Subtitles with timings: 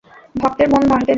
[0.35, 1.09] ভক্তের মন ভাঙ্গতে নেই।